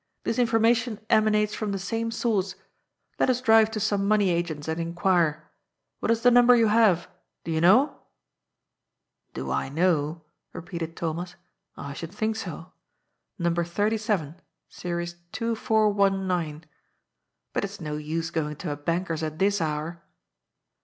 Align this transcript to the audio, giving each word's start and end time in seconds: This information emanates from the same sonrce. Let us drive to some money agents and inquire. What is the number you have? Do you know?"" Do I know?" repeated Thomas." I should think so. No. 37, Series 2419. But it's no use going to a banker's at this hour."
This 0.23 0.39
information 0.39 0.99
emanates 1.11 1.53
from 1.53 1.71
the 1.73 1.77
same 1.77 2.09
sonrce. 2.09 2.55
Let 3.19 3.29
us 3.29 3.39
drive 3.39 3.69
to 3.69 3.79
some 3.79 4.07
money 4.07 4.31
agents 4.31 4.67
and 4.67 4.79
inquire. 4.81 5.51
What 5.99 6.09
is 6.09 6.23
the 6.23 6.31
number 6.31 6.55
you 6.55 6.69
have? 6.69 7.07
Do 7.43 7.51
you 7.51 7.61
know?"" 7.61 7.99
Do 9.35 9.51
I 9.51 9.69
know?" 9.69 10.23
repeated 10.53 10.97
Thomas." 10.97 11.35
I 11.77 11.93
should 11.93 12.11
think 12.11 12.35
so. 12.35 12.71
No. 13.37 13.53
37, 13.53 14.41
Series 14.69 15.17
2419. 15.33 16.63
But 17.53 17.63
it's 17.63 17.79
no 17.79 17.95
use 17.97 18.31
going 18.31 18.55
to 18.55 18.71
a 18.71 18.75
banker's 18.75 19.21
at 19.21 19.37
this 19.37 19.61
hour." 19.61 20.01